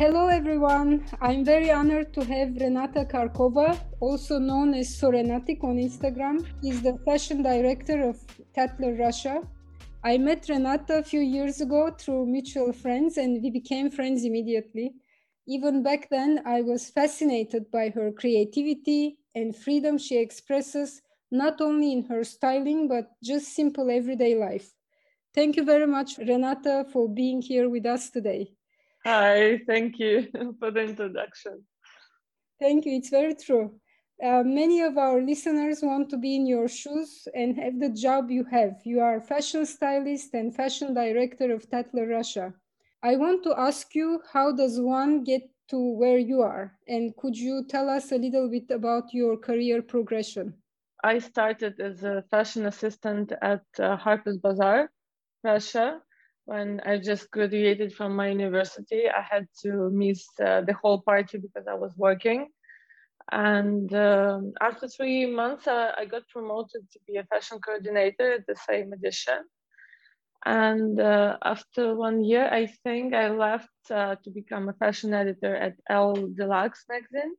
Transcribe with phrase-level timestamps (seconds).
[0.00, 1.04] Hello, everyone.
[1.20, 6.46] I'm very honored to have Renata Karkova, also known as Sorenatic on Instagram.
[6.62, 8.16] He's the fashion director of
[8.54, 9.42] Tatler Russia.
[10.02, 14.94] I met Renata a few years ago through mutual friends, and we became friends immediately.
[15.46, 21.92] Even back then, I was fascinated by her creativity and freedom she expresses, not only
[21.92, 24.72] in her styling, but just simple everyday life.
[25.34, 28.54] Thank you very much, Renata, for being here with us today.
[29.04, 30.28] Hi, thank you
[30.58, 31.64] for the introduction.
[32.60, 33.80] Thank you, it's very true.
[34.22, 38.30] Uh, many of our listeners want to be in your shoes and have the job
[38.30, 38.74] you have.
[38.84, 42.52] You are fashion stylist and fashion director of Tatler Russia.
[43.02, 46.76] I want to ask you, how does one get to where you are?
[46.86, 50.52] And could you tell us a little bit about your career progression?
[51.02, 54.90] I started as a fashion assistant at uh, Harper's Bazaar,
[55.42, 56.02] Russia,
[56.50, 61.38] when I just graduated from my university, I had to miss uh, the whole party
[61.38, 62.48] because I was working.
[63.30, 68.46] And um, after three months, uh, I got promoted to be a fashion coordinator at
[68.48, 69.38] the same edition.
[70.44, 75.54] And uh, after one year, I think I left uh, to become a fashion editor
[75.54, 77.34] at Elle Deluxe magazine.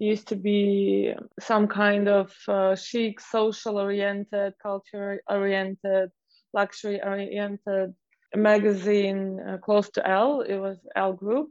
[0.00, 6.08] It used to be some kind of uh, chic, social oriented, culture oriented,
[6.54, 7.92] luxury oriented
[8.36, 10.42] magazine uh, close to Elle.
[10.42, 11.50] It was Elle Group,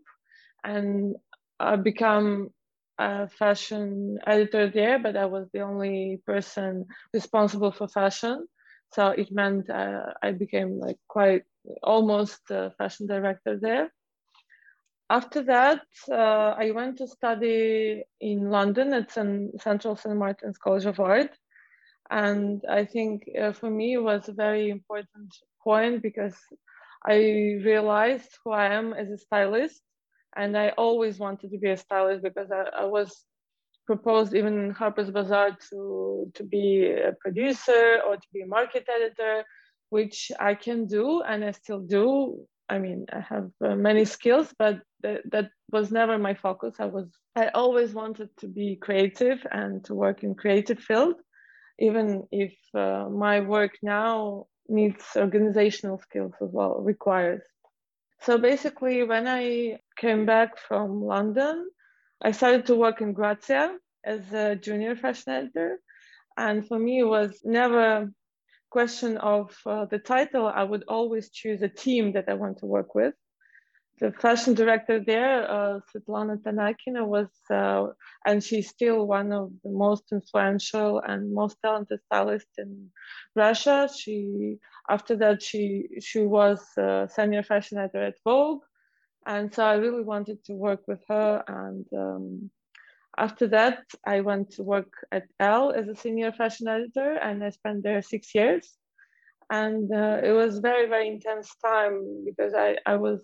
[0.64, 1.16] and
[1.60, 2.50] I become
[2.98, 5.00] a fashion editor there.
[5.00, 8.48] But I was the only person responsible for fashion,
[8.94, 11.44] so it meant uh, I became like quite
[11.84, 13.92] almost a fashion director there.
[15.10, 20.16] After that, uh, I went to study in London at Central St.
[20.16, 21.30] Martin's College of Art.
[22.10, 26.36] And I think uh, for me it was a very important point because
[27.06, 29.82] I realized who I am as a stylist.
[30.36, 33.26] And I always wanted to be a stylist because I, I was
[33.86, 38.86] proposed even in Harper's Bazaar to, to be a producer or to be a market
[38.94, 39.44] editor,
[39.90, 42.46] which I can do and I still do.
[42.68, 46.76] I mean, I have uh, many skills, but th- that was never my focus.
[46.80, 51.16] I was, I always wanted to be creative and to work in creative field,
[51.80, 57.44] even if uh, my work now needs organizational skills as well, requires.
[58.22, 61.70] So basically, when I came back from London,
[62.22, 65.80] I started to work in Grazia as a junior fashion editor.
[66.38, 68.12] And for me, it was never
[68.70, 70.48] question of uh, the title.
[70.48, 73.14] I would always choose a team that I want to work with
[74.00, 77.88] the fashion director there, uh, Svetlana Tanakina, was, uh,
[78.26, 82.92] and she's still one of the most influential and most talented stylists in
[83.36, 83.90] Russia.
[83.96, 84.58] She,
[84.90, 88.64] after that, she she was uh, senior fashion editor at Vogue,
[89.26, 91.44] and so I really wanted to work with her.
[91.48, 92.52] And um,
[93.18, 97.50] after that, I went to work at Elle as a senior fashion editor, and I
[97.52, 98.78] spent there six years.
[99.50, 103.22] And uh, it was very very intense time because I I was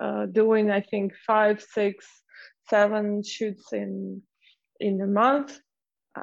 [0.00, 2.06] uh, doing I think five, six,
[2.68, 4.22] seven shoots in
[4.80, 5.60] in a month,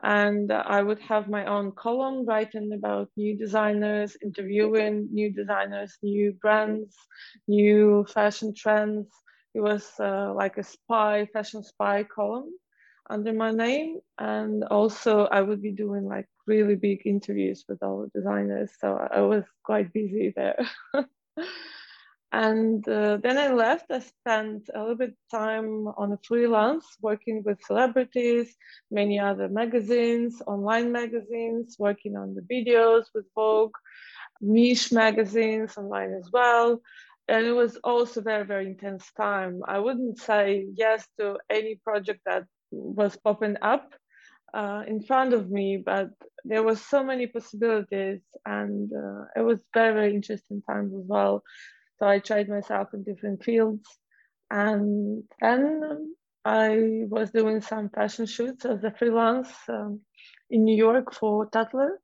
[0.04, 6.34] and I would have my own column writing about new designers, interviewing new designers, new
[6.42, 6.96] brands,
[7.48, 9.08] new fashion trends.
[9.54, 12.52] It was uh, like a spy, fashion spy column
[13.10, 18.02] under my name, and also I would be doing like really big interviews with all
[18.04, 18.72] the designers.
[18.80, 20.66] So I was quite busy there.
[22.32, 23.86] And uh, then I left.
[23.92, 28.54] I spent a little bit time on a freelance working with celebrities,
[28.92, 33.76] many other magazines, online magazines, working on the videos with Vogue,
[34.42, 36.82] niche magazines online as well.
[37.28, 39.62] And it was also very, very intense time.
[39.68, 43.94] I wouldn't say yes to any project that was popping up
[44.54, 46.10] uh, in front of me, but
[46.44, 51.44] there was so many possibilities, and uh, it was very, very interesting times as well.
[52.00, 53.88] So I tried myself in different fields.
[54.52, 60.02] And then I was doing some fashion shoots as a freelance um,
[60.50, 62.00] in New York for Tatler.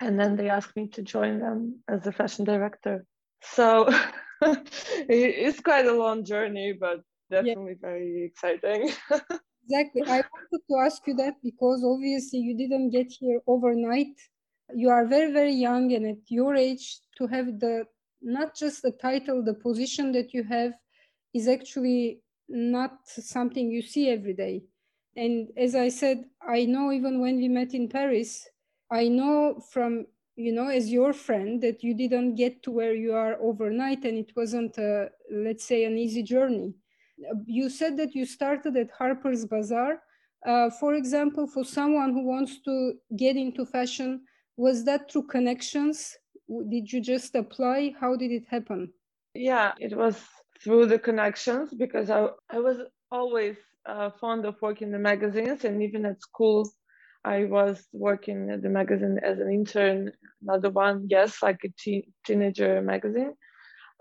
[0.00, 3.04] And then they asked me to join them as a fashion director.
[3.42, 3.90] So
[4.40, 7.88] it's quite a long journey, but definitely yeah.
[7.88, 8.90] very exciting.
[9.64, 10.02] exactly.
[10.02, 14.16] I wanted to ask you that because obviously you didn't get here overnight.
[14.74, 17.84] You are very, very young, and at your age, to have the
[18.22, 20.72] not just the title, the position that you have
[21.34, 24.62] is actually not something you see every day.
[25.16, 28.46] And as I said, I know even when we met in Paris,
[28.90, 30.06] I know from,
[30.36, 34.18] you know, as your friend that you didn't get to where you are overnight and
[34.18, 36.74] it wasn't, a, let's say, an easy journey.
[37.46, 40.02] you said that you started at Harper's Bazaar.
[40.46, 44.22] Uh, for example, for someone who wants to get into fashion,
[44.56, 46.16] was that through connections?
[46.68, 47.94] Did you just apply?
[48.00, 48.92] How did it happen?
[49.34, 50.20] Yeah, it was
[50.62, 52.78] through the connections because I, I was
[53.10, 53.56] always
[53.86, 56.70] uh, fond of working in the magazines and even at school
[57.24, 60.12] I was working at the magazine as an intern,
[60.42, 63.34] another one, yes, like a teen, teenager magazine.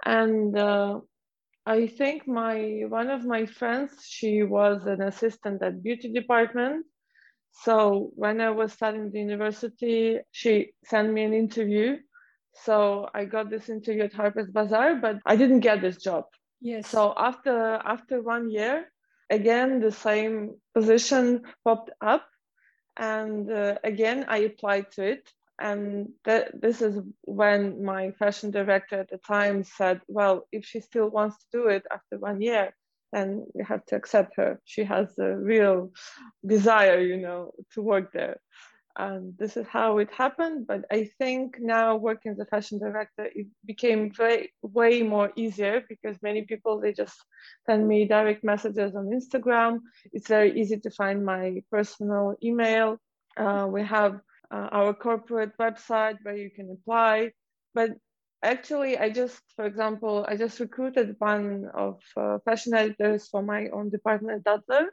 [0.05, 1.01] And uh,
[1.65, 6.85] I think my one of my friends, she was an assistant at beauty department.
[7.51, 11.97] So when I was studying the university, she sent me an interview.
[12.65, 16.25] So I got this interview at Harper's Bazaar, but I didn't get this job.
[16.61, 16.89] Yes.
[16.89, 18.87] So after after one year,
[19.29, 22.25] again the same position popped up
[22.97, 25.29] and uh, again i applied to it
[25.61, 30.79] and that this is when my fashion director at the time said well if she
[30.79, 32.73] still wants to do it after one year
[33.11, 35.91] then we have to accept her she has a real
[36.45, 38.39] desire you know to work there
[38.99, 43.25] and this is how it happened but i think now working as a fashion director
[43.33, 47.17] it became very way more easier because many people they just
[47.65, 49.79] send me direct messages on instagram.
[50.11, 52.97] It's very easy to find my personal email.
[53.37, 54.19] Uh, we have
[54.51, 57.31] uh, our corporate website where you can apply.
[57.73, 57.91] But
[58.41, 63.67] actually i just for example i just recruited one of uh, fashion editors for my
[63.73, 64.85] own department at Tatler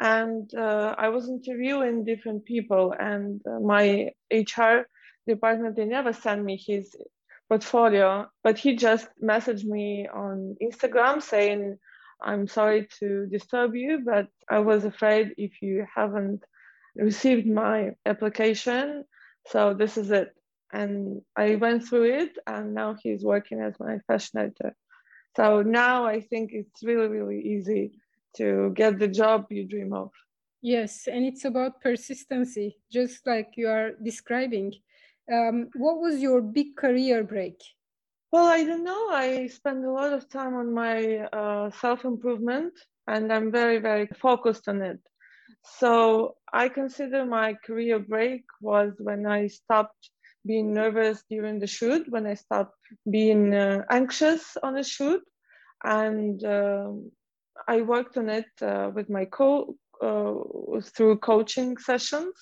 [0.00, 4.86] and uh, I was interviewing different people, and uh, my HR
[5.26, 6.94] department they never sent me his
[7.48, 11.78] portfolio, but he just messaged me on Instagram saying,
[12.22, 16.44] "I'm sorry to disturb you, but I was afraid if you haven't
[16.96, 19.04] received my application,
[19.46, 20.34] so this is it."
[20.72, 24.74] And I went through it, and now he's working as my fashion editor.
[25.36, 27.92] So now I think it's really, really easy
[28.36, 30.10] to get the job you dream of.
[30.62, 34.72] Yes, and it's about persistency, just like you are describing.
[35.32, 37.60] Um, what was your big career break?
[38.32, 39.10] Well, I don't know.
[39.10, 42.72] I spend a lot of time on my uh, self improvement
[43.06, 44.98] and I'm very, very focused on it.
[45.78, 50.10] So I consider my career break was when I stopped
[50.46, 52.76] being nervous during the shoot, when I stopped
[53.10, 55.22] being uh, anxious on a shoot,
[55.82, 57.10] and um,
[57.68, 62.34] I worked on it uh, with my co uh, through coaching sessions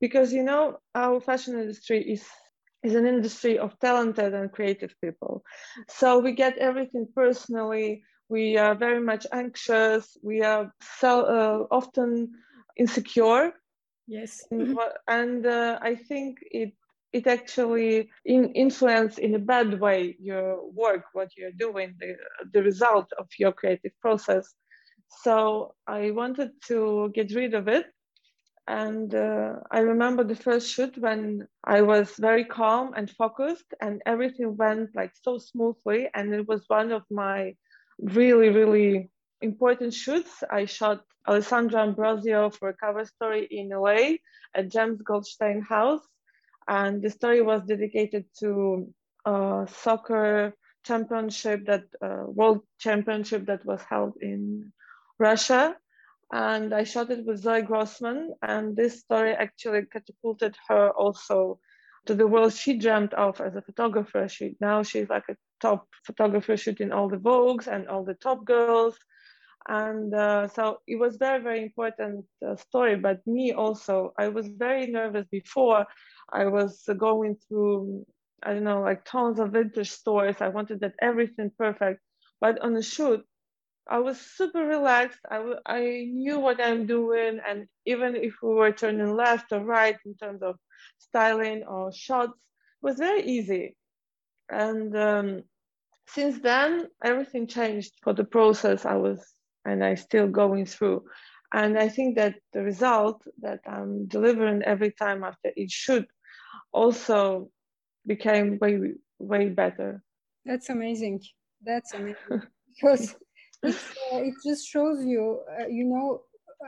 [0.00, 2.24] because you know our fashion industry is
[2.82, 5.42] is an industry of talented and creative people.
[5.88, 8.02] So we get everything personally.
[8.28, 10.16] We are very much anxious.
[10.22, 12.32] We are so, uh, often
[12.76, 13.52] insecure.
[14.06, 14.46] Yes.
[15.08, 16.72] And uh, I think it
[17.12, 22.14] it actually in influence in a bad way your work what you're doing the,
[22.52, 24.54] the result of your creative process.
[25.22, 27.86] So i wanted to get rid of it.
[28.68, 34.02] And uh, i remember the first shoot when i was very calm and focused and
[34.06, 36.08] everything went like so smoothly.
[36.14, 37.54] And it was one of my
[37.98, 39.10] really really
[39.42, 40.44] important shoots.
[40.50, 43.96] I shot Alessandra Ambrosio for a cover story in la
[44.54, 46.06] at james goldstein house
[46.70, 48.88] and the story was dedicated to
[49.26, 50.54] a soccer
[50.86, 54.72] championship that uh, world championship that was held in
[55.18, 55.76] Russia.
[56.32, 61.58] And I shot it with Zoey Grossman, and this story actually catapulted her also
[62.06, 64.28] to the world she dreamt of as a photographer.
[64.28, 68.44] She now she's like a top photographer shooting all the Vogues and all the top
[68.44, 68.96] girls,
[69.68, 72.94] and uh, so it was very very important uh, story.
[72.94, 75.84] But me also, I was very nervous before
[76.32, 78.06] I was going through,
[78.42, 80.36] I don't know, like tons of vintage stores.
[80.40, 82.00] I wanted that everything perfect.
[82.40, 83.24] But on the shoot,
[83.88, 85.18] I was super relaxed.
[85.28, 87.40] I, knew what I'm doing.
[87.46, 90.56] And even if we were turning left or right in terms of
[90.98, 93.76] styling or shots, it was very easy.
[94.48, 95.42] And um,
[96.08, 99.24] since then, everything changed for the process I was,
[99.64, 101.04] and I still going through.
[101.52, 106.08] And I think that the result that I'm delivering every time after each shoot
[106.72, 107.50] also
[108.06, 110.02] became way way better.
[110.44, 111.22] That's amazing.
[111.62, 112.42] That's amazing
[112.74, 113.14] because
[113.64, 115.40] uh, it just shows you.
[115.60, 116.22] Uh, you know,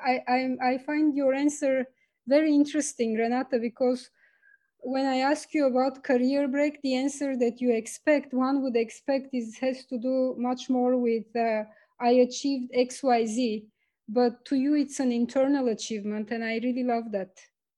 [0.05, 1.87] I, I I find your answer
[2.27, 4.11] very interesting, Renata, because
[4.81, 9.35] when I ask you about career break, the answer that you expect, one would expect,
[9.35, 11.65] is has to do much more with uh,
[12.01, 13.67] I achieved X Y Z,
[14.09, 17.31] but to you it's an internal achievement, and I really love that.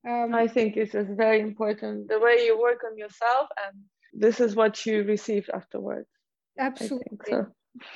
[0.07, 3.83] Um, I think it is very important the way you work on yourself, and
[4.13, 6.09] this is what you receive afterwards.
[6.59, 7.17] Absolutely.
[7.29, 7.47] So.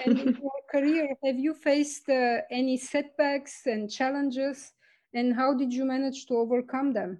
[0.04, 4.72] and in your career, have you faced uh, any setbacks and challenges,
[5.12, 7.18] and how did you manage to overcome them?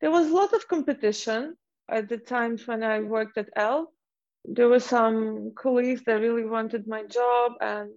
[0.00, 1.56] There was a lot of competition
[1.88, 3.92] at the times when I worked at Elle.
[4.44, 7.90] There were some colleagues that really wanted my job, and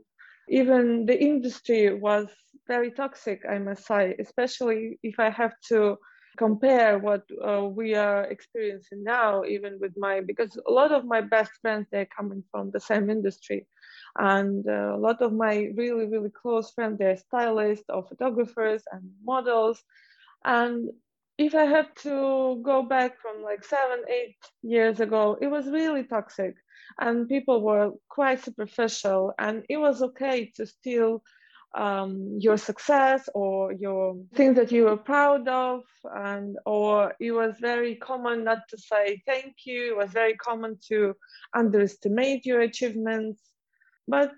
[0.49, 2.27] even the industry was
[2.67, 5.97] very toxic, I must say, especially if I have to
[6.37, 11.21] compare what uh, we are experiencing now, even with my, because a lot of my
[11.21, 13.67] best friends, they're coming from the same industry.
[14.17, 19.03] And uh, a lot of my really, really close friends, they're stylists or photographers and
[19.23, 19.83] models.
[20.45, 20.89] And
[21.37, 26.03] if I have to go back from like seven, eight years ago, it was really
[26.03, 26.55] toxic
[26.99, 31.23] and people were quite superficial and it was okay to steal
[31.75, 35.81] um, your success or your things that you were proud of
[36.15, 39.93] and or it was very common not to say thank you.
[39.93, 41.15] It was very common to
[41.55, 43.41] underestimate your achievements.
[44.07, 44.31] But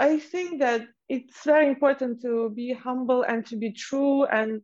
[0.00, 4.24] i think that it's very important to be humble and to be true.
[4.26, 4.62] And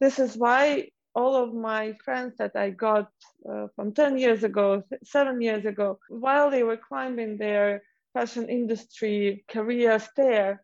[0.00, 3.10] this is why all of my friends that I got
[3.48, 9.44] uh, from 10 years ago, seven years ago, while they were climbing their fashion industry
[9.48, 10.63] career stair,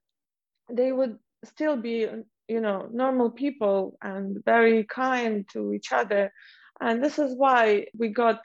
[0.73, 2.07] they would still be,
[2.49, 6.33] you know, normal people and very kind to each other.
[6.81, 8.41] And this is why we got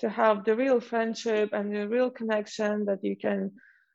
[0.00, 3.52] to have the real friendship and the real connection that you can,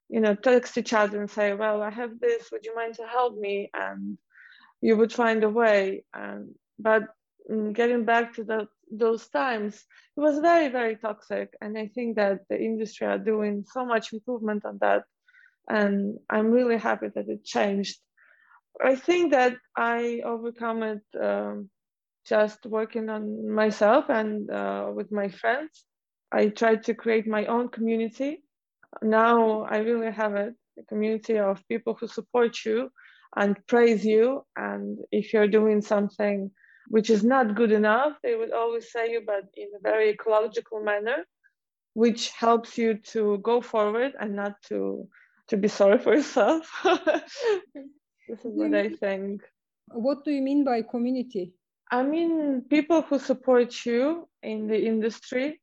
[0.10, 3.08] you know, text each other and say, well, I have this, would you mind to
[3.08, 3.70] help me?
[3.74, 4.18] And
[4.82, 6.06] you would find a way.
[6.14, 7.04] And, but
[7.50, 11.54] Mm, getting back to the, those times, it was very, very toxic.
[11.62, 15.04] And I think that the industry are doing so much improvement on that.
[15.70, 17.98] And I'm really happy that it changed.
[18.84, 21.70] I think that I overcome it um,
[22.26, 25.84] just working on myself and uh, with my friends.
[26.32, 28.44] I tried to create my own community.
[29.02, 32.90] Now I really have it, a community of people who support you
[33.36, 34.46] and praise you.
[34.56, 36.52] And if you're doing something
[36.90, 40.82] which is not good enough, they would always say you, but in a very ecological
[40.82, 41.26] manner,
[41.94, 45.08] which helps you to go forward and not to
[45.50, 46.70] to be sorry for yourself.
[46.84, 49.42] this is what I think.
[49.92, 51.54] What do you mean by community?
[51.92, 55.62] I mean people who support you in the industry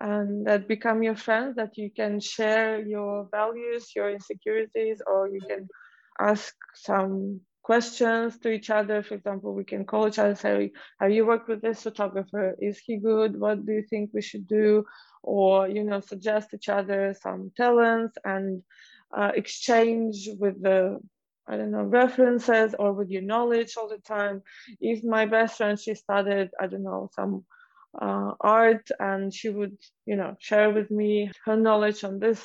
[0.00, 5.40] and that become your friends that you can share your values, your insecurities, or you
[5.48, 5.68] can
[6.20, 9.02] ask some questions to each other.
[9.02, 12.56] For example, we can call each other, say, have you worked with this photographer?
[12.60, 13.38] Is he good?
[13.38, 14.84] What do you think we should do?
[15.22, 18.62] Or, you know, suggest each other some talents and
[19.16, 20.98] uh, exchange with the,
[21.46, 24.42] I don't know, references or with your knowledge all the time.
[24.80, 27.44] If my best friend, she studied, I don't know, some
[28.00, 32.44] uh, art and she would, you know, share with me her knowledge on this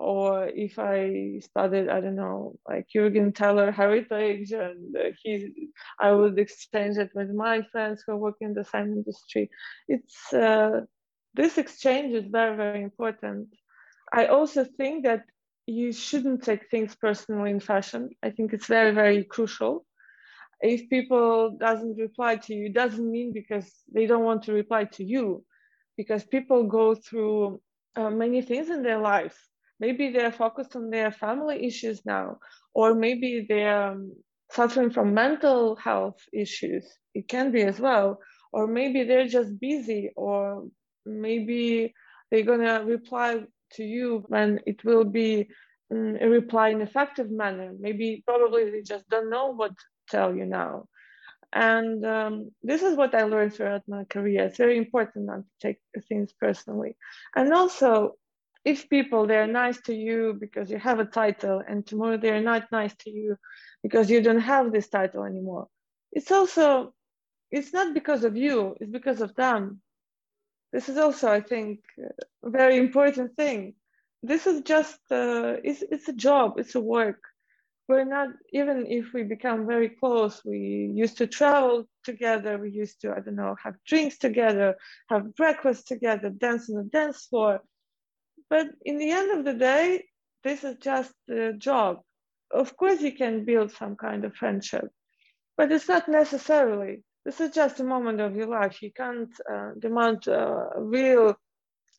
[0.00, 6.38] or if I studied, I don't know, like Jürgen Teller heritage, and he, I would
[6.38, 9.50] exchange it with my friends who work in the same industry.
[9.88, 10.86] It's uh,
[11.34, 13.48] this exchange is very very important.
[14.10, 15.24] I also think that
[15.70, 18.10] you shouldn't take things personally in fashion.
[18.22, 19.86] I think it's very very crucial.
[20.60, 24.84] If people doesn't reply to you, it doesn't mean because they don't want to reply
[24.96, 25.44] to you,
[25.96, 27.60] because people go through
[27.96, 29.36] uh, many things in their lives
[29.80, 32.38] maybe they're focused on their family issues now
[32.74, 34.12] or maybe they're um,
[34.50, 38.20] suffering from mental health issues it can be as well
[38.52, 40.66] or maybe they're just busy or
[41.06, 41.92] maybe
[42.30, 43.40] they're to reply
[43.74, 45.48] to you when it will be
[45.92, 47.72] um, a reply in effective manner.
[47.78, 50.86] Maybe probably they just don't know what to tell you now.
[51.52, 54.44] And um, this is what i learned throughout my career.
[54.44, 56.96] It's very important not to take things personally.
[57.34, 58.16] And also
[58.64, 62.70] if people they're nice to you because you have a title and tomorrow they're not
[62.70, 63.36] nice to you
[63.82, 65.66] because you don't have this title anymore
[66.12, 66.92] it's also
[67.50, 69.80] it's not because of you it's because of them.
[70.72, 71.80] This is also i think
[72.44, 73.74] very important thing
[74.22, 77.20] this is just uh, it's, it's a job it's a work
[77.88, 83.00] we're not even if we become very close we used to travel together we used
[83.00, 84.76] to i don't know have drinks together
[85.08, 87.60] have breakfast together dance on the dance floor
[88.50, 90.06] but in the end of the day,
[90.42, 92.00] this is just a job.
[92.50, 94.90] Of course, you can build some kind of friendship,
[95.56, 97.04] but it's not necessarily.
[97.24, 98.82] This is just a moment of your life.
[98.82, 101.36] You can't uh, demand uh, real,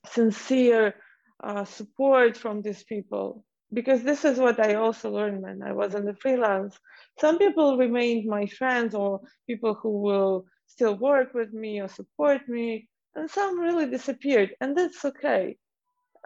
[0.06, 0.96] sincere
[1.44, 3.44] uh, support from these people.
[3.74, 6.78] Because this is what I also learned when I was in the freelance.
[7.20, 12.48] Some people remained my friends or people who will still work with me or support
[12.50, 15.58] me, and some really disappeared, and that's okay.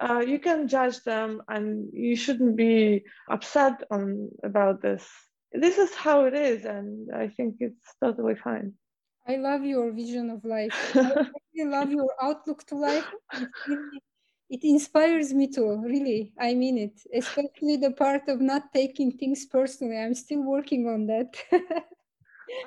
[0.02, 5.08] Uh, you can judge them and you shouldn't be upset on about this.
[5.54, 8.74] This is how it is and i think it's totally fine
[9.28, 10.74] i love your vision of life.
[10.96, 13.06] I really love your outlook to life.
[14.50, 15.64] It, inspires me to
[15.94, 19.98] really i mean it especially the part of not taking things personally.
[19.98, 21.30] I'm still working on that.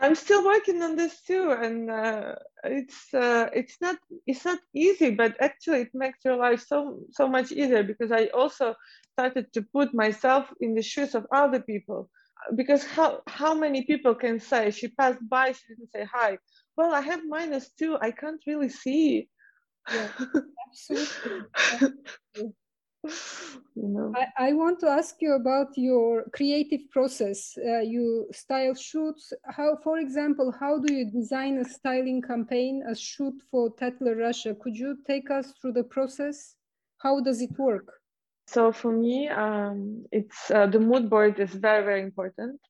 [0.02, 2.34] I'm still working on this too, and uh,
[2.64, 3.96] it's uh, it's not
[4.26, 8.26] it's not easy, but actually it makes your life so so much easier because I
[8.26, 8.74] also
[9.12, 12.10] started to put myself in the shoes of other people.
[12.54, 16.38] Because how how many people can say she passed by, she didn't say hi?
[16.76, 17.98] Well, I have minus two.
[18.00, 19.28] I can't really see.
[19.92, 20.08] Yeah,
[20.68, 21.40] absolutely.
[23.74, 28.74] you know I, I, want to ask you about your creative process uh, you style
[28.74, 34.16] shoots how for example how do you design a styling campaign a shoot for Tatler
[34.16, 36.56] Russia could you take us through the process
[36.98, 38.00] how does it work
[38.52, 42.60] so for me um, it's uh, the mood board is very very important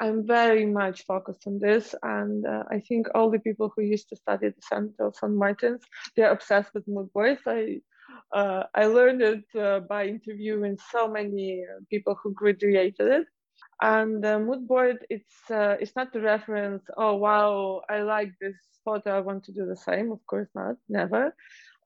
[0.00, 4.08] I'm very much focused on this, and uh, I think all the people who used
[4.08, 5.32] to study at the Center of St.
[5.32, 5.82] Martin's,
[6.16, 7.42] they're obsessed with mood boards.
[7.46, 7.80] I
[8.32, 13.26] uh, I learned it uh, by interviewing so many uh, people who graduated it.
[13.80, 16.82] And the mood board, it's uh, it's not the reference.
[16.96, 19.16] Oh wow, I like this photo.
[19.16, 20.10] I want to do the same.
[20.12, 21.34] Of course not, never.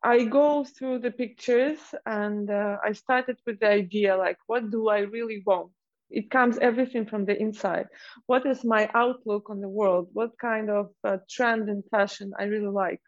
[0.07, 4.89] I go through the pictures and uh, I started with the idea like, what do
[4.89, 5.73] I really want?
[6.11, 7.89] It comes everything from the inside.
[8.27, 10.11] What is my outlook on the world?
[10.13, 13.03] What kind of uh, trend in fashion I really like?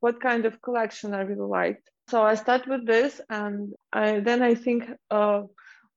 [0.00, 1.86] What kind of collection I really liked?
[2.08, 4.88] So I start with this, and I, then I think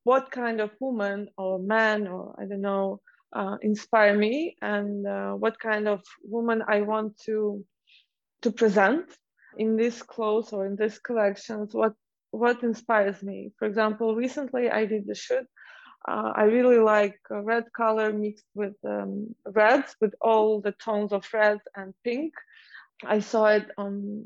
[0.03, 2.99] what kind of woman or man or I don't know
[3.33, 7.63] uh, inspire me, and uh, what kind of woman I want to
[8.41, 9.05] to present
[9.57, 11.73] in this clothes or in this collections.
[11.73, 11.93] What
[12.31, 13.51] what inspires me?
[13.59, 15.45] For example, recently I did the shoot.
[16.07, 21.27] Uh, I really like red color mixed with um, reds, with all the tones of
[21.33, 22.33] red and pink.
[23.05, 24.25] I saw it on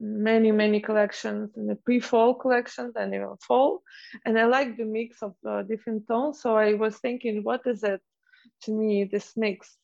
[0.00, 3.82] many many collections in the pre-fall collections and even fall
[4.24, 7.82] and i like the mix of uh, different tones so i was thinking what is
[7.82, 8.00] it
[8.62, 9.76] to me this mix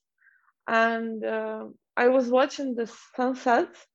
[0.69, 1.65] and uh,
[1.97, 3.87] i was watching the sunsets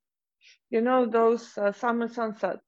[0.69, 2.61] you know those uh, summer sunsets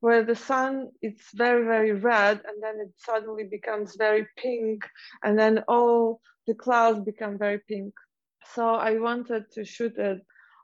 [0.00, 4.82] where the sun it's very very red and then it suddenly becomes very pink
[5.22, 7.92] and then all the clouds become very pink
[8.54, 10.20] so i wanted to shoot it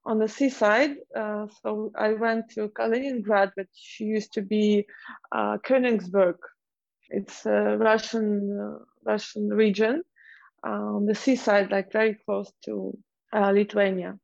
[0.07, 0.97] on the seaside.
[1.15, 4.87] Uh, so I went to Kaliningrad, which used to be
[5.33, 6.37] uh, Königsberg.
[7.11, 10.03] It's a Russian uh, Russian region
[10.67, 12.97] uh, on the seaside, like very close to
[13.33, 14.19] uh, Lithuania.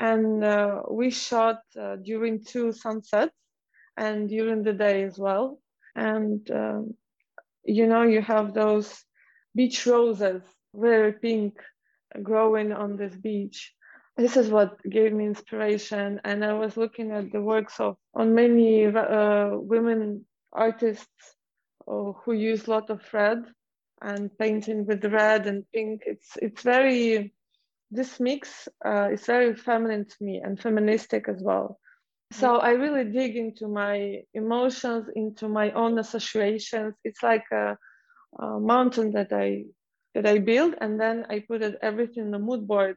[0.00, 1.60] And uh, we shot
[2.02, 3.36] during two sunsets
[3.96, 5.60] and during the day as well.
[5.94, 6.94] And um,
[7.64, 9.04] you know, you have those
[9.54, 10.42] beach roses,
[10.74, 11.60] very pink,
[12.22, 13.74] growing on this beach.
[14.16, 16.20] This is what gave me inspiration.
[16.24, 21.36] And i was looking at the works of on many uh, women artists
[21.86, 23.44] uh, who use a lot of red
[24.02, 26.02] and painting with red and pink.
[26.06, 27.34] It's it's very
[27.90, 31.78] this mix uh, is very feminine to me and feministic as well
[32.32, 37.76] so i really dig into my emotions into my own associations it's like a,
[38.38, 39.64] a mountain that i
[40.14, 42.96] that i build and then i put it everything in the mood board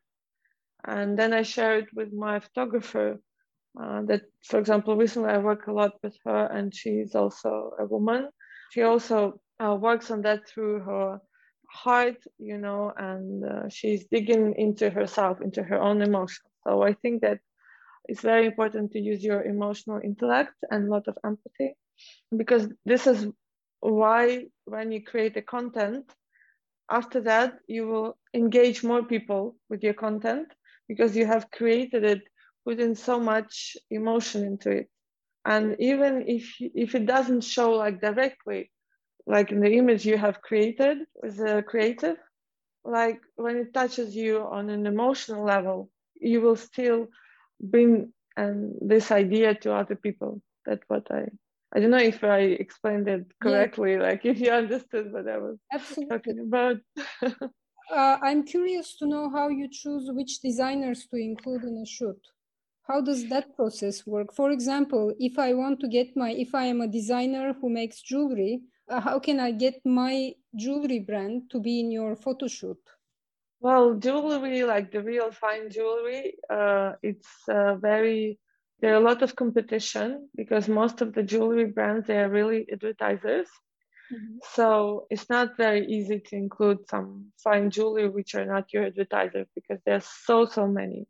[0.86, 3.20] and then I share it with my photographer.
[3.80, 7.86] Uh, that, for example, recently I work a lot with her, and she's also a
[7.86, 8.30] woman.
[8.72, 11.20] She also uh, works on that through her
[11.74, 16.50] heart, you know, and uh, she's digging into herself, into her own emotions.
[16.66, 17.40] So I think that
[18.08, 21.76] it's very important to use your emotional intellect and a lot of empathy,
[22.36, 23.28] because this is
[23.82, 26.06] why when you create a content,
[26.92, 30.48] after that you will engage more people with your content
[30.88, 32.22] because you have created it
[32.66, 34.90] putting so much emotion into it
[35.46, 38.72] and even if if it doesn't show like directly
[39.26, 42.18] like in the image you have created as a creative
[42.84, 47.08] like when it touches you on an emotional level you will still
[47.62, 51.24] bring and this idea to other people that's what i
[51.74, 54.02] i don't know if i explained it correctly yeah.
[54.02, 56.10] like if you understood what i was Absolutely.
[56.10, 56.78] talking about
[57.92, 62.20] uh, I'm curious to know how you choose which designers to include in a shoot.
[62.88, 64.34] How does that process work?
[64.34, 68.02] For example, if I want to get my, if I am a designer who makes
[68.02, 72.80] jewelry, uh, how can I get my jewelry brand to be in your photo shoot?
[73.60, 78.40] Well, jewelry, like the real fine jewelry, uh, it's uh, very
[78.84, 82.68] there are a lot of competition because most of the jewelry brands they are really
[82.70, 83.48] advertisers
[84.12, 84.36] mm-hmm.
[84.54, 89.48] so it's not very easy to include some fine jewelry which are not your advertisers
[89.56, 91.08] because there's so so many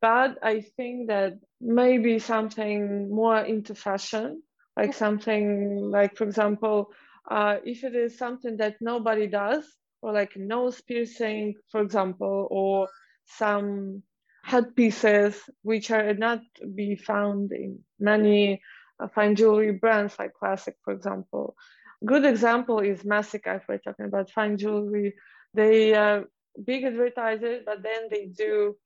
[0.00, 4.40] but i think that maybe something more into fashion
[4.76, 6.90] like something like for example
[7.30, 9.64] uh, if it is something that nobody does
[10.02, 12.88] or like nose piercing for example or
[13.26, 14.02] some
[14.44, 16.40] headpieces which are not
[16.74, 18.60] be found in many
[19.00, 21.56] uh, fine jewelry brands like classic for example.
[22.04, 25.14] Good example is Messika if we're talking about fine jewelry.
[25.54, 26.24] They are
[26.64, 28.76] big advertisers but then they do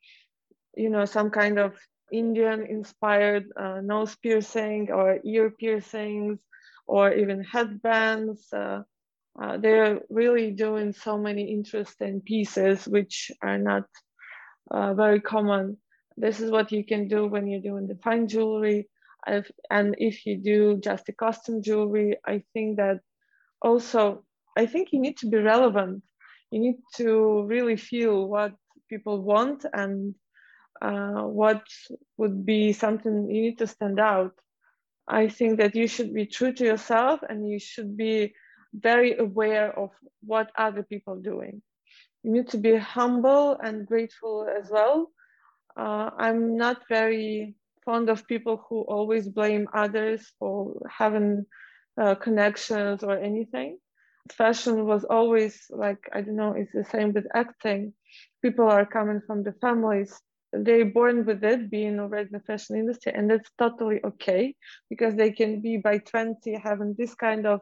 [0.76, 1.76] you know some kind of
[2.12, 6.40] indian inspired uh, nose piercing or ear piercings
[6.86, 8.82] or even headbands uh,
[9.40, 13.84] uh, they're really doing so many interesting pieces which are not
[14.70, 15.76] uh, very common.
[16.16, 18.88] This is what you can do when you're doing the fine jewelry.
[19.26, 23.00] I've, and if you do just the custom jewelry, I think that
[23.62, 24.24] also,
[24.56, 26.02] I think you need to be relevant.
[26.50, 28.54] You need to really feel what
[28.88, 30.14] people want and
[30.80, 31.62] uh, what
[32.16, 34.32] would be something you need to stand out.
[35.08, 38.34] I think that you should be true to yourself and you should be
[38.72, 39.90] very aware of
[40.22, 41.62] what other people are doing
[42.22, 45.10] you need to be humble and grateful as well.
[45.76, 51.46] Uh, I'm not very fond of people who always blame others for having
[52.00, 53.78] uh, connections or anything.
[54.32, 57.94] Fashion was always like, I don't know, it's the same with acting.
[58.42, 60.14] People are coming from the families.
[60.52, 64.54] They're born with it, being already in the fashion industry, and that's totally okay
[64.88, 67.60] because they can be by 20 having this kind of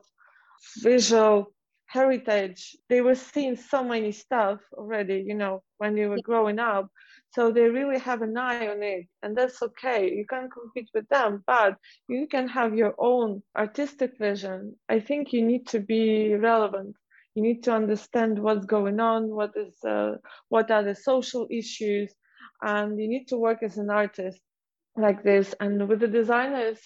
[0.79, 1.53] visual
[1.87, 2.77] heritage.
[2.89, 6.89] They were seeing so many stuff already you know when they were growing up.
[7.35, 10.11] So they really have an eye on it and that's okay.
[10.15, 11.77] You can't compete with them but
[12.09, 14.77] you can have your own artistic vision.
[14.89, 16.95] I think you need to be relevant.
[17.35, 20.17] You need to understand what's going on what is uh,
[20.49, 22.15] what are the social issues
[22.63, 24.41] and you need to work as an artist
[24.97, 26.79] like this and with the designers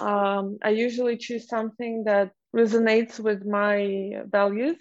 [0.00, 4.78] um, i usually choose something that resonates with my values.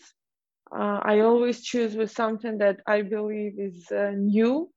[0.71, 4.69] Uh, I always choose with something that I believe is uh, new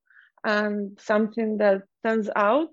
[0.44, 2.68] and something that stands out.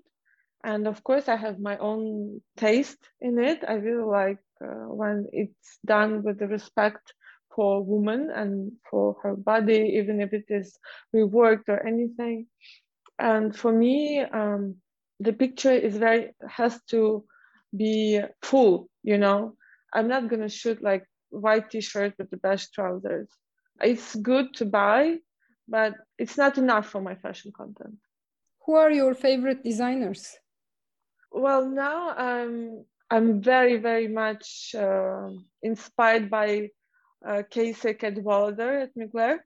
[0.64, 3.64] And of course, I have my own taste in it.
[3.66, 7.12] I really like uh, when it's done with the respect
[7.54, 10.78] for woman and for her body, even if it is
[11.14, 12.46] reworked or anything.
[13.18, 14.76] And for me, um,
[15.20, 17.24] the picture is very has to
[17.76, 19.56] be full, you know,
[19.92, 23.28] I'm not gonna shoot like white t-shirt with the best trousers.
[23.80, 25.18] It's good to buy,
[25.68, 27.98] but it's not enough for my fashion content.
[28.66, 30.36] Who are your favorite designers?
[31.30, 35.30] Well, now I'm I'm very very much uh,
[35.62, 36.70] inspired by
[37.26, 39.38] uh, Casey Cadwallader at Mugler.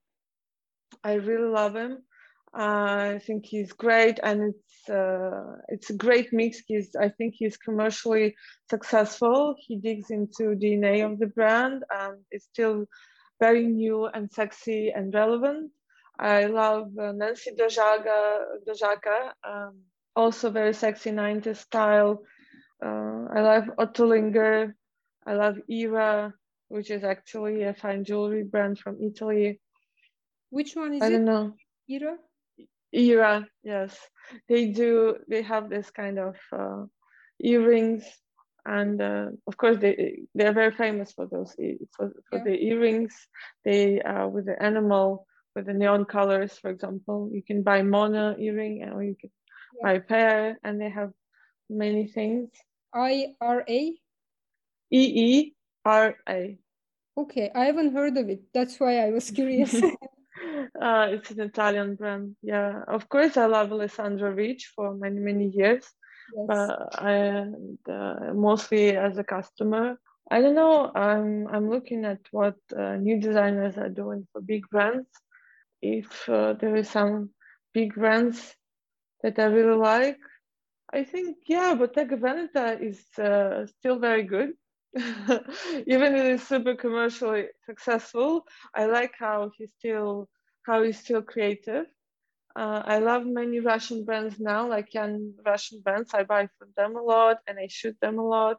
[1.04, 2.02] I really love him.
[2.56, 6.62] Uh, I think he's great, and it's uh, it's a great mix.
[6.66, 8.34] He's I think he's commercially
[8.70, 9.54] successful.
[9.58, 12.86] He digs into DNA of the brand, and it's still
[13.38, 15.70] very new and sexy and relevant.
[16.18, 19.74] I love uh, Nensi Dojaka, Dojaka um,
[20.16, 22.22] also very sexy 90s style.
[22.84, 24.72] Uh, I love Ottolinger.
[25.26, 26.34] I love Era,
[26.68, 29.60] which is actually a fine jewelry brand from Italy.
[30.50, 31.08] Which one is I it?
[31.08, 31.54] I don't know.
[31.88, 32.16] Era?
[32.92, 33.96] era yes
[34.48, 36.84] they do they have this kind of uh,
[37.40, 38.04] earrings
[38.64, 41.54] and uh, of course they they're very famous for those
[41.96, 42.44] for, for yeah.
[42.44, 43.14] the earrings
[43.64, 48.36] they uh, with the animal with the neon colors for example you can buy mono
[48.38, 49.30] earring or you can
[49.76, 49.82] yeah.
[49.82, 51.12] buy pair and they have
[51.68, 52.48] many things
[52.94, 53.80] i r a
[54.90, 55.54] e e
[55.88, 56.58] r a
[57.16, 59.74] okay i haven't heard of it that's why i was curious
[60.80, 62.36] Uh, it's an Italian brand.
[62.42, 65.84] Yeah, of course, I love Alessandra Rich for many many years,
[66.36, 66.46] yes.
[66.46, 67.46] but I
[67.90, 69.98] uh, mostly as a customer.
[70.30, 70.92] I don't know.
[70.94, 75.08] I'm I'm looking at what uh, new designers are doing for big brands.
[75.82, 77.30] If uh, there is some
[77.72, 78.54] big brands
[79.22, 80.20] that I really like,
[80.92, 84.52] I think yeah, Bottega Veneta is uh, still very good.
[85.86, 90.28] Even if it's super commercially successful, I like how he's still
[90.62, 91.86] how he's still creative.
[92.56, 96.14] Uh, I love many Russian brands now, like young Russian brands.
[96.14, 98.58] I buy from them a lot and I shoot them a lot.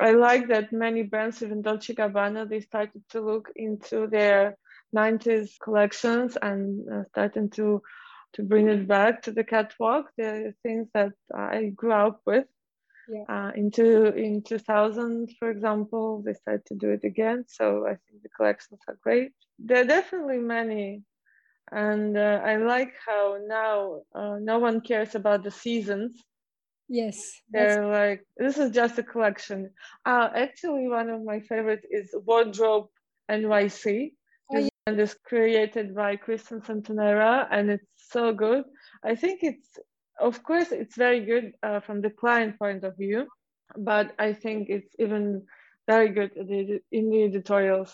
[0.00, 4.56] I like that many brands, even Dolce Gabbana, they started to look into their
[4.92, 7.82] 90s collections and uh, starting to
[8.34, 10.06] to bring it back to the catwalk.
[10.18, 12.46] The things that I grew up with.
[13.08, 13.24] Yeah.
[13.28, 17.44] Uh, into in 2000, for example, they started to do it again.
[17.48, 19.32] So I think the collections are great.
[19.58, 21.02] There are definitely many,
[21.70, 26.22] and uh, I like how now uh, no one cares about the seasons.
[26.88, 29.70] Yes, they're like this is just a collection.
[30.04, 32.86] Uh, actually, one of my favorites is Wardrobe
[33.30, 34.12] NYC.
[34.50, 34.68] Oh, yeah.
[34.86, 38.64] And it's created by Christine Centenera, and it's so good.
[39.02, 39.78] I think it's
[40.20, 43.26] of course, it's very good uh, from the client point of view,
[43.76, 45.42] but I think it's even
[45.86, 46.32] very good
[46.90, 47.92] in the editorials.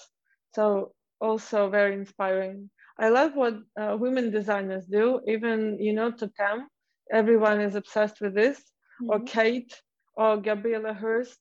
[0.55, 2.71] So also very inspiring.
[2.99, 5.21] I love what uh, women designers do.
[5.27, 6.65] Even you know, Toteme,
[7.11, 9.11] everyone is obsessed with this, mm-hmm.
[9.11, 9.75] or Khaite,
[10.15, 11.39] or Gabriela Hearst.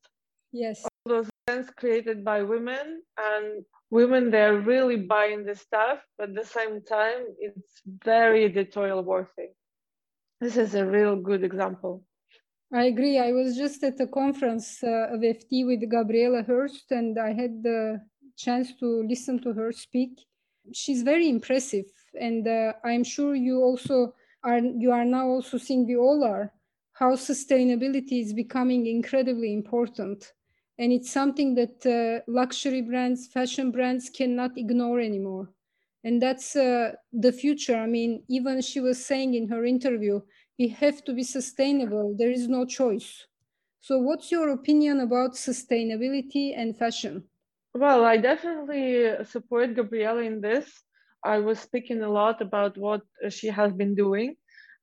[0.52, 6.30] Yes, all those brands created by women, and women they're really buying the stuff, but
[6.30, 9.50] at the same time, it's very editorial worthy.
[10.42, 12.04] This is a real good example.
[12.74, 13.20] I agree.
[13.20, 17.62] I was just at a conference uh, of FT with Gabriela Hearst, and I had
[17.62, 18.02] the
[18.36, 20.20] chance to listen to her speak.
[20.74, 21.86] She's very impressive,
[22.20, 24.58] and uh, I'm sure you also are.
[24.58, 26.52] You are now also seeing we all are
[26.94, 30.34] how sustainability is becoming incredibly important,
[30.80, 35.50] and it's something that uh, luxury brands, fashion brands cannot ignore anymore
[36.04, 37.76] and that's uh, the future.
[37.76, 40.22] I mean even she was saying in her interview
[40.60, 42.16] we have to be sustainable.
[42.18, 43.28] There is no choice.
[43.80, 47.26] So what's your opinion about sustainability and fashion?
[47.74, 50.68] Well i definitely support gabriela in this.
[51.24, 54.36] I was speaking a lot about what she has been doing.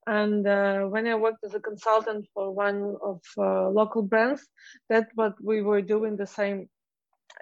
[0.07, 4.42] And uh, when i worked as a consultant for one of uh, local brands
[4.88, 6.68] that's what we were doing the same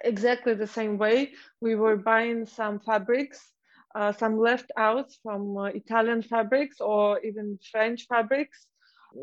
[0.05, 1.33] exactly the same way.
[1.61, 3.53] We were buying some fabrics
[3.97, 8.67] uh, some left outs from uh, Italian fabrics or even French fabrics.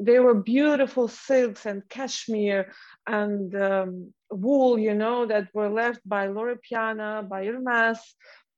[0.02, 2.74] They were beautiful silks and cashmere
[3.06, 8.00] and um, wool, you know, that were left by Loro Piana, by Hermes,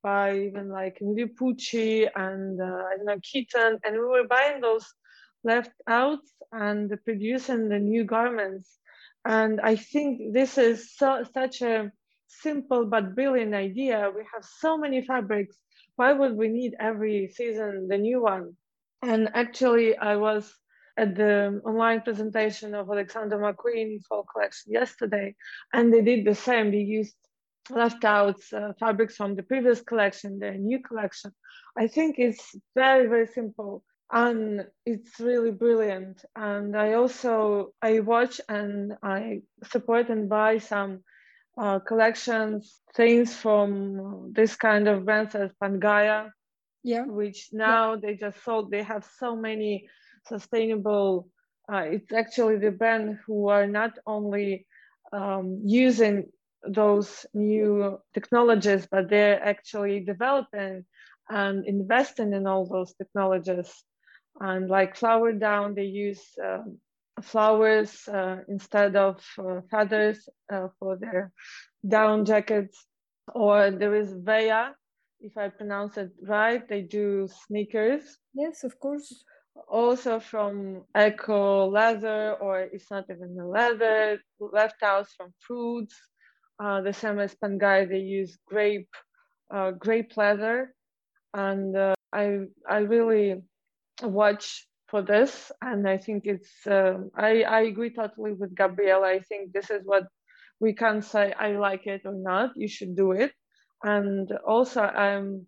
[0.02, 3.80] by even like Nudio Pucci and uh, I don't know, Kiton.
[3.84, 4.86] And we were buying those
[5.44, 8.70] left outs and producing the new garments.
[9.26, 11.92] And I think this is so, such a
[12.28, 14.12] simple but brilliant idea.
[14.16, 15.58] We have so many fabrics
[15.96, 18.56] why would we need every season the new one?
[19.02, 20.54] And actually, I was
[20.98, 25.36] at the online presentation of Alexander McQueen fall collection yesterday,
[25.74, 26.72] and they did the same.
[26.72, 27.16] They used
[27.70, 31.32] left out uh, fabrics from the previous collection, the new collection.
[31.78, 36.24] I think it's very, very simple and it's really brilliant.
[36.36, 41.04] And I also, I watch and I support and buy some
[41.58, 46.32] uh, collections, things from this kind of brands as Pangaia,
[46.84, 48.00] yeah, which now yeah.
[48.02, 48.72] they just sold.
[48.72, 49.88] They have so many
[50.28, 51.30] sustainable.
[51.72, 54.68] Uh, it's actually the brand who are not only
[55.12, 56.26] um, using
[56.68, 60.86] those new technologies, but they're actually developing
[61.30, 63.72] and investing in all those technologies.
[64.40, 66.80] And like Flower Down, they use um,
[67.22, 71.32] flowers uh, instead of uh, feathers uh, for their
[71.88, 72.86] down jackets.
[73.34, 74.74] Or there is Veja,
[75.20, 78.04] if I pronounce it right, they do sneakers.
[78.34, 79.24] Yes, of course.
[79.70, 85.96] Also from eco leather, or it's not even a leather, left out from fruits.
[86.62, 88.90] Uh, the same as Pangaia, they use grape,
[89.54, 90.74] uh, grape leather.
[91.34, 93.42] And uh, I, I really
[94.04, 99.20] watch for this and i think it's uh, I, I agree totally with gabriela i
[99.20, 100.06] think this is what
[100.60, 103.32] we can say i like it or not you should do it.
[103.84, 105.48] And also i'm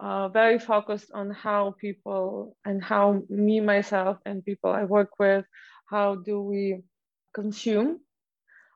[0.00, 5.44] uh, very focused on how people and how me myself and people i work with
[5.90, 6.82] how do we
[7.34, 8.00] consume.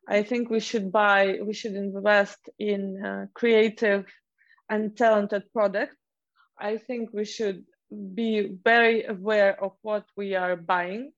[0.09, 4.07] I think we should buy we should invest in uh, creative
[4.69, 5.95] and talented product.
[6.59, 7.65] I think we should
[8.15, 11.13] be very aware of what we are buying.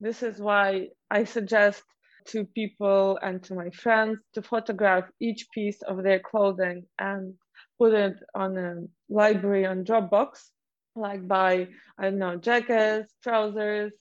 [0.00, 1.82] This is why I suggest
[2.28, 7.34] to people and to my friends to photograph each piece of their clothing and
[7.78, 8.74] put it on a
[9.08, 10.50] library on Dropbox,
[10.94, 13.92] like by, I don't know, jackets, trousers,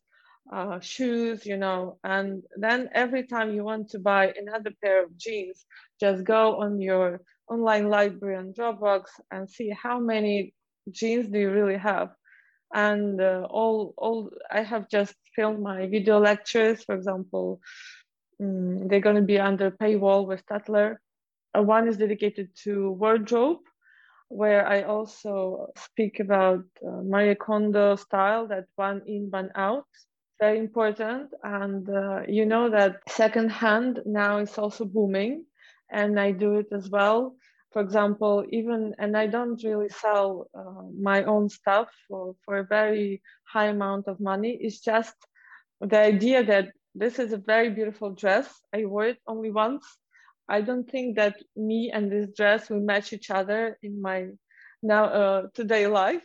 [0.51, 5.15] uh, shoes, you know, and then every time you want to buy another pair of
[5.17, 5.65] jeans,
[5.99, 10.53] just go on your online library on Dropbox and see how many
[10.91, 12.09] jeans do you really have
[12.73, 17.59] and uh, all all i have just filmed my video lectures for example
[18.41, 21.01] um, they're going to be under paywall with Tatler.
[21.57, 23.59] Uh, one is dedicated to wardrobe
[24.29, 29.87] where I also speak about uh, Marie Kondo style, that one in, one out.
[30.39, 31.31] Very important.
[31.43, 35.45] And uh, you know that second hand now is also booming,
[35.91, 37.35] and I do it as well.
[37.71, 42.63] For example, even, and I don't really sell uh, my own stuff for, for a
[42.63, 44.57] very high amount of money.
[44.59, 45.15] It's just
[45.79, 48.49] the idea that this is a very beautiful dress.
[48.73, 49.85] I wore it only once
[50.49, 54.29] I don't think that me and this dress will match each other in my
[54.81, 56.23] now uh, today life.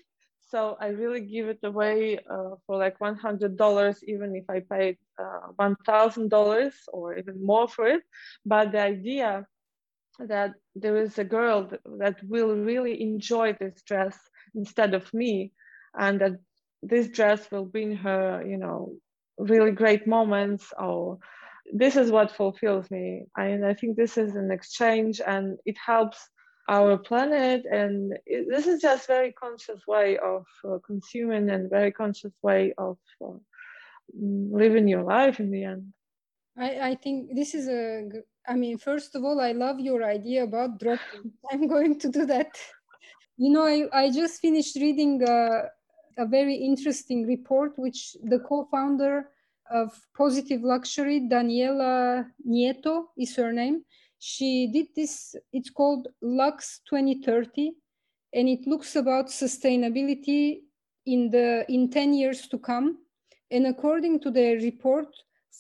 [0.49, 5.53] So I really give it away uh, for like $100, even if I paid uh,
[5.59, 8.03] $1,000 or even more for it.
[8.47, 9.47] But the idea
[10.19, 14.19] that there is a girl that, will really enjoy this dress
[14.55, 15.53] instead of me,
[15.99, 16.33] and that
[16.83, 18.95] this dress will bring her, you know,
[19.39, 21.19] really great moments or
[21.73, 23.25] this is what fulfills me.
[23.37, 26.29] And i think this is an exchange and it helps
[26.69, 31.93] our planet and it, this is just very conscious way of uh, consuming and very
[31.93, 33.33] conscious way of uh,
[34.17, 35.93] living your life in the end.
[36.57, 38.09] I, I think this is a
[38.49, 42.27] i mean first of all i love your idea about dropping i'm going to do
[42.27, 42.51] that
[43.37, 45.65] you know i, I just finished reading a,
[46.19, 49.31] a very interesting report which the co-founder
[49.71, 53.85] of Positive Luxury, Daniela Nieto is her name.
[54.19, 57.73] She did this, it's called Lux 2030,
[58.33, 60.61] and it looks about sustainability
[61.07, 62.99] in the in 10 years to come.
[63.51, 65.09] And according to the report,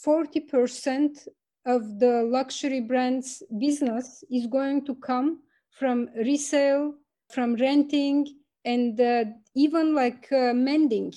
[0.04, 1.28] 40%
[1.66, 6.94] of the luxury brands business is going to come from resale,
[7.30, 8.26] from renting,
[8.64, 9.24] and uh,
[9.54, 11.12] even like uh, mending.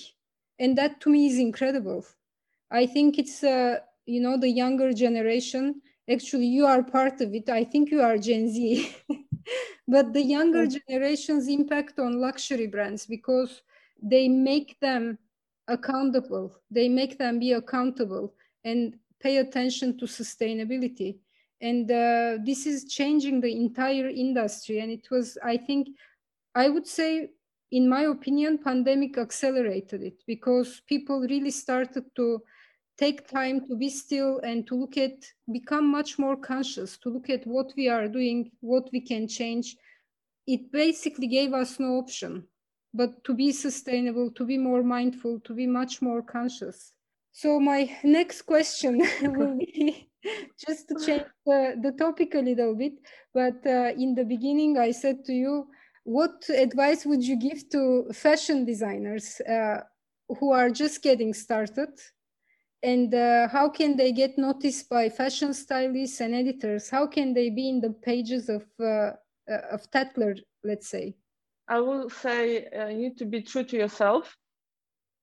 [0.59, 2.05] And that to me is incredible.
[2.71, 5.81] I think it's, uh, you know, the younger generation.
[6.09, 7.49] Actually, you are part of it.
[7.49, 8.95] I think you are Gen Z.
[9.87, 13.61] but the younger generation's impact on luxury brands because
[14.01, 15.17] they make them
[15.67, 16.55] accountable.
[16.71, 18.33] They make them be accountable
[18.63, 21.17] and pay attention to sustainability.
[21.61, 24.79] And uh, this is changing the entire industry.
[24.79, 25.89] And it was, I think,
[26.53, 27.29] I would say,
[27.71, 32.41] in my opinion, pandemic accelerated it because people really started to
[32.97, 37.29] take time to be still and to look at become much more conscious to look
[37.29, 39.77] at what we are doing what we can change
[40.47, 42.43] it basically gave us no option
[42.93, 46.93] but to be sustainable to be more mindful to be much more conscious
[47.37, 50.09] so my next question will be
[50.67, 52.93] just to change the, the topic a little bit
[53.33, 55.67] but uh, in the beginning i said to you
[56.03, 59.77] what advice would you give to fashion designers uh,
[60.39, 61.89] who are just getting started
[62.83, 66.89] and uh, how can they get noticed by fashion stylists and editors?
[66.89, 69.13] How can they be in the pages of uh,
[69.49, 71.15] uh of Tatler, let's say?
[71.67, 74.37] I will say uh, you need to be true to yourself.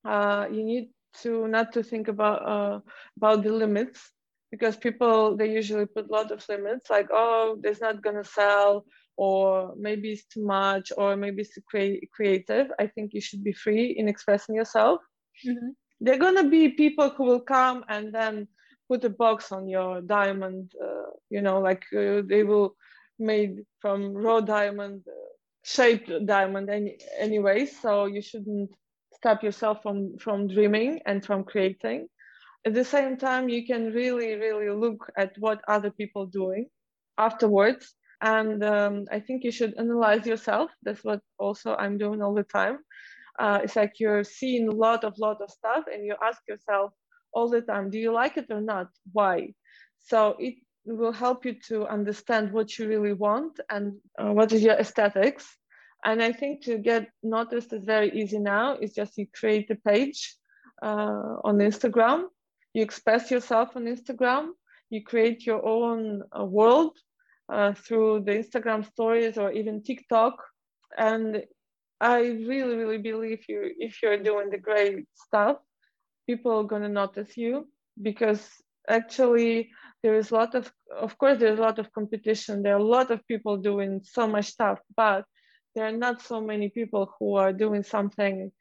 [0.04, 0.90] Uh, you need
[1.22, 2.80] to not to think about uh,
[3.16, 4.12] about the limits
[4.50, 8.84] because people they usually put a lot of limits like oh it's not gonna sell
[9.16, 12.68] or maybe it's too much or maybe it's too cre- creative.
[12.78, 15.00] I think you should be free in expressing yourself.
[15.46, 18.46] Mm-hmm they're gonna be people who will come and then
[18.88, 20.72] put a box on your diamond.
[20.82, 22.74] Uh, you know, like uh, they will
[23.18, 25.12] made from raw diamond, uh,
[25.64, 27.64] shaped diamond any, anyway.
[27.66, 28.70] So you shouldn't
[29.24, 32.08] stop yourself from from dreaming and from creating.
[32.66, 36.68] At the same time, you can really, really look at what other people doing
[37.18, 37.94] afterwards.
[38.20, 40.70] And um, I think you should analyze yourself.
[40.82, 42.78] That's what also I'm doing all the time
[43.38, 46.92] uh, it's like you're seeing a lot of lot of stuff and you ask yourself
[47.32, 49.52] all the time do you like it or not why
[49.98, 50.54] so it
[50.86, 55.56] will help you to understand what you really want and uh, what is your aesthetics
[56.04, 58.72] and i think to get noticed is very easy now.
[58.72, 60.36] It's just you create a page
[60.82, 62.24] uh, on instagram.
[62.74, 64.50] You express yourself on instagram.
[64.90, 66.98] You create your own uh, world
[67.48, 70.34] uh, through the instagram stories or even tiktok.
[70.96, 71.44] And
[72.00, 75.56] I really, really believe you if you're doing the great stuff,
[76.26, 77.68] people are gonna notice you
[78.00, 78.46] because
[78.88, 79.70] actually
[80.02, 82.62] there is a lot of of course there's a lot of competition.
[82.62, 85.24] There are a lot of people doing so much stuff, but
[85.74, 88.52] there are not so many people who are doing something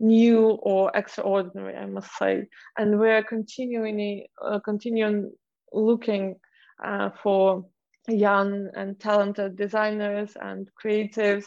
[0.00, 2.48] new or extraordinary, I must say.
[2.78, 5.32] And we're continuing uh, continuing
[5.72, 6.36] looking
[6.84, 7.66] uh, for
[8.08, 11.46] young and talented designers and creatives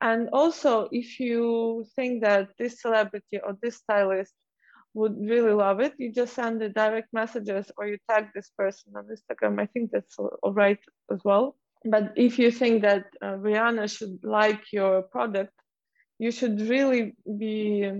[0.00, 4.32] and also, if you think that this celebrity or this stylist
[4.94, 8.92] would really love it, you just send the direct messages or you tag this person
[8.96, 9.60] on Instagram.
[9.60, 10.78] I think that's all right
[11.12, 11.56] as well.
[11.84, 15.52] But if you think that uh, Rihanna should like your product,
[16.18, 17.90] you should really be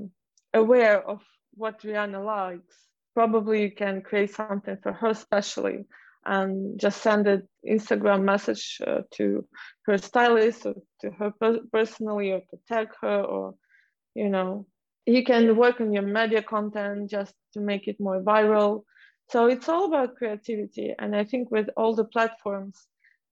[0.52, 1.22] aware of
[1.54, 2.76] what Rihanna likes.
[3.14, 5.86] Probably you can create something for her specially
[6.24, 9.46] and just send an Instagram message uh, to
[9.86, 11.32] her stylist or to her
[11.72, 13.54] personally or to tag her or,
[14.14, 14.66] you know,
[15.06, 18.82] you can work on your media content just to make it more viral.
[19.30, 20.94] So it's all about creativity.
[20.98, 22.86] And I think with all the platforms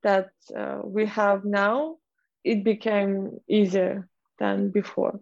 [0.06, 1.96] that uh, we have now,
[2.44, 5.18] it became easier than before.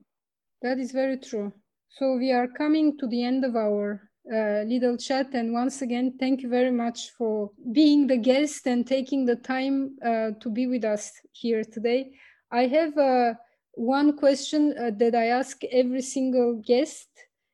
[0.61, 1.53] That is very true.
[1.89, 5.29] So we are coming to the end of our uh, little chat.
[5.33, 9.97] And once again, thank you very much for being the guest and taking the time
[10.05, 12.13] uh, to be with us here today.
[12.51, 13.35] I have uh,
[13.73, 17.09] one question uh, that I ask every single guest.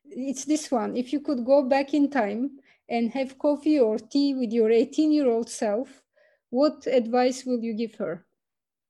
[0.05, 0.97] It's this one.
[0.97, 2.59] If you could go back in time
[2.89, 6.03] and have coffee or tea with your 18 year old self,
[6.51, 8.27] what advice will you give her?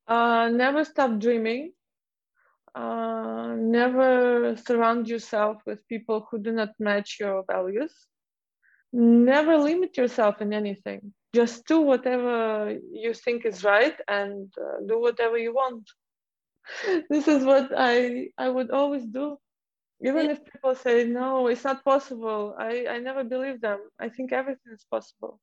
[0.08, 1.72] Uh, never stop dreaming.
[2.74, 7.92] Uh, never surround yourself with people who do not match your values.
[8.92, 11.12] Never limit yourself in anything.
[11.34, 15.88] Just do whatever you think is right and uh, do whatever you want.
[17.11, 19.38] this is what I I would always do.
[20.02, 22.54] Even if people say no, it's not possible.
[22.58, 23.80] I, I never believe them.
[23.98, 25.40] I think everything is possible.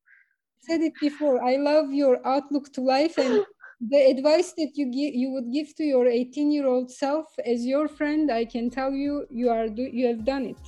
[0.58, 1.42] I said it before.
[1.42, 3.44] I love your outlook to life and
[3.80, 7.64] the advice that you give you would give to your 18 year old self as
[7.64, 10.60] your friend i can tell you you are do, you have done it.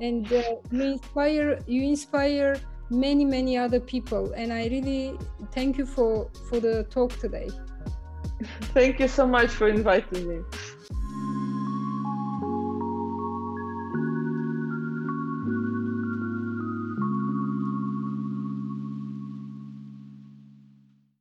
[0.00, 0.42] And uh,
[0.72, 2.56] you inspire you inspire
[2.90, 4.32] many many other people.
[4.32, 5.16] And i really
[5.52, 7.48] thank you for for the talk today.
[8.74, 10.42] Thank you so much for inviting me